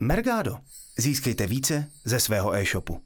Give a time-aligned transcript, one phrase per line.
[0.00, 0.60] Mergado.
[0.98, 3.00] Získejte více ze svého e-shopu.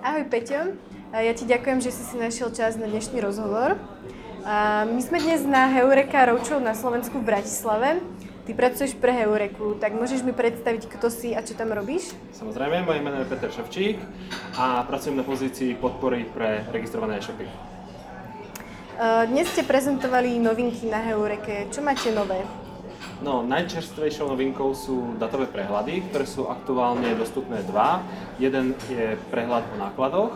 [0.00, 0.72] Ahoj Peťo,
[1.12, 3.76] ja ti ďakujem, že si si našiel čas na dnešný rozhovor.
[4.88, 8.00] My sme dnes na Heureka Roadshow na Slovensku v Bratislave.
[8.48, 12.16] Ty pracuješ pre Heureku, tak môžeš mi predstaviť, kto si a čo tam robíš?
[12.32, 14.00] Samozrejme, moje meno je Peter Ševčík
[14.56, 17.44] a pracujem na pozícii podpory pre registrované e-shopy.
[19.28, 21.68] Dnes ste prezentovali novinky na Heureke.
[21.68, 22.40] Čo máte nové?
[23.20, 28.00] No, najčerstvejšou novinkou sú datové prehľady, ktoré sú aktuálne dostupné dva.
[28.40, 30.32] Jeden je prehľad o nákladoch,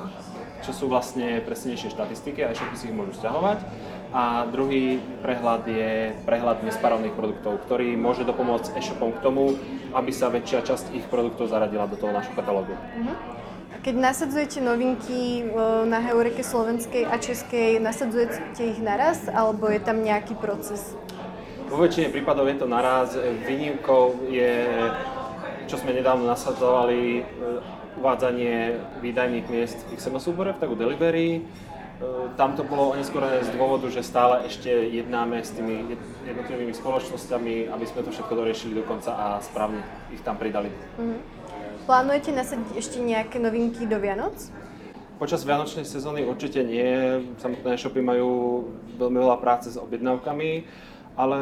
[0.61, 3.65] čo sú vlastne presnejšie štatistiky a e-shopy si ich môžu stiahovať.
[4.13, 9.57] A druhý prehľad je prehľad nesparovných produktov, ktorý môže dopomôcť e-shopom k tomu,
[9.97, 12.77] aby sa väčšia časť ich produktov zaradila do toho našho katalógu.
[13.73, 15.45] A keď nasadzujete novinky e,
[15.89, 20.93] na Heureke slovenskej a českej, nasadzujete ich naraz, alebo je tam nejaký proces?
[21.75, 23.19] Vo väčšine prípadov je to naraz.
[23.19, 24.63] Výnimkou je,
[25.67, 27.23] čo sme nedávno nasadzovali, e,
[27.99, 31.43] uvádzanie výdajných miest v XML súbore v tagu Delivery.
[31.43, 31.51] E,
[32.39, 37.85] tam to bolo oneskorené z dôvodu, že stále ešte jednáme s tými jednotlivými spoločnosťami, aby
[37.91, 39.83] sme to všetko doriešili dokonca a správne
[40.15, 40.71] ich tam pridali.
[40.71, 41.21] Mm-hmm.
[41.91, 44.39] Plánujete nasadiť ešte nejaké novinky do Vianoc?
[45.19, 47.19] Počas Vianočnej sezóny určite nie.
[47.43, 48.63] Samotné shopy majú
[48.95, 50.85] veľmi veľa práce s objednávkami
[51.15, 51.39] ale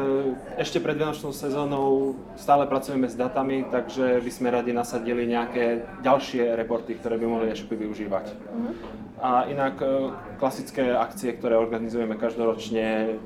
[0.61, 6.53] ešte pred Vianočnou sezónou stále pracujeme s datami, takže by sme radi nasadili nejaké ďalšie
[6.53, 8.25] reporty, ktoré by mohli e-shopy využívať.
[8.37, 8.73] Uh-huh.
[9.17, 13.17] A inak e, klasické akcie, ktoré organizujeme každoročne,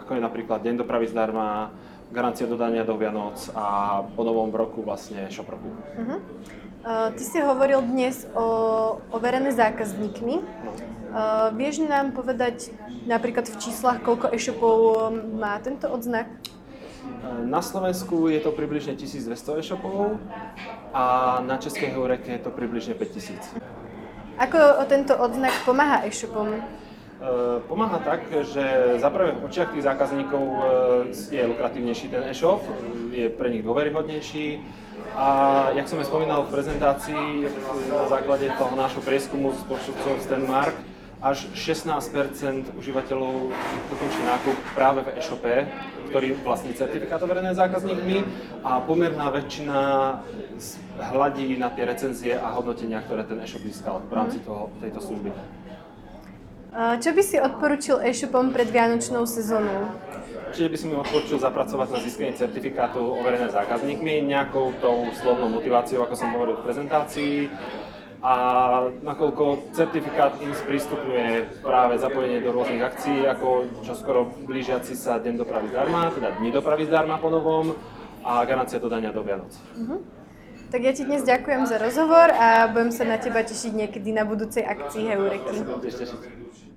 [0.00, 1.68] ako je napríklad Deň dopravy zdarma,
[2.08, 5.68] garancia dodania do Vianoc a po novom roku vlastne shop roku.
[5.68, 6.20] Uh-huh.
[6.86, 8.46] Uh, ty si hovoril dnes o
[9.10, 10.38] overené zákazníkmi.
[10.38, 10.95] No.
[11.16, 12.76] Uh, vieš nám povedať
[13.08, 16.28] napríklad v číslach, koľko e-shopov um, má tento odznak?
[17.40, 20.20] Na Slovensku je to približne 1200 e-shopov
[20.92, 23.56] a na Českej Heureke je to približne 5000.
[24.36, 26.60] Ako tento odznak pomáha e-shopom?
[27.64, 30.42] Pomáha tak, že za prvé v očiach tých zákazníkov
[31.32, 32.60] je lukratívnejší ten e-shop,
[33.08, 34.60] je pre nich dôveryhodnejší
[35.16, 35.28] a
[35.72, 37.48] jak som aj spomínal v prezentácii
[37.88, 40.76] na základe toho nášho prieskumu s počtcov Stenmark,
[41.26, 43.50] až 16 užívateľov
[43.90, 45.54] dokončí nákup práve v e-shope,
[46.06, 48.22] ktorý vlastní certifikát overené zákazníkmi
[48.62, 49.78] a pomerná väčšina
[51.10, 55.34] hladí na tie recenzie a hodnotenia, ktoré ten e-shop získal v rámci toho, tejto služby.
[56.76, 59.90] Čo by si odporučil e-shopom pred Vianočnou sezónou?
[60.54, 66.06] Čiže by som im odporučil zapracovať na získanie certifikátu overené zákazníkmi, nejakou tou slovnou motiváciou,
[66.06, 67.50] ako som hovoril v prezentácii,
[68.26, 68.34] a
[69.06, 75.70] nakoľko certifikát im sprístupňuje práve zapojenie do rôznych akcií, ako čoskoro blížiaci sa Deň dopravy
[75.70, 77.78] zdarma, teda Dni dopravy zdarma po novom
[78.26, 79.54] a garancia dodania do Vianoc.
[79.78, 80.02] Uh-huh.
[80.74, 84.26] Tak ja ti dnes ďakujem za rozhovor a budem sa na teba tešiť niekedy na
[84.26, 85.46] budúcej akcii Heureky.
[85.46, 86.75] Ja sa budem tešiť.